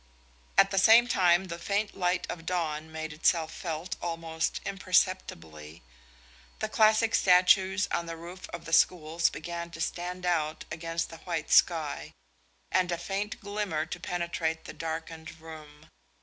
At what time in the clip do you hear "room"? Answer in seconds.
15.39-15.85